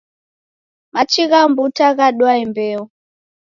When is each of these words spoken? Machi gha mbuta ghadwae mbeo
Machi 0.93 1.23
gha 1.31 1.41
mbuta 1.49 1.87
ghadwae 1.97 2.41
mbeo 2.49 2.83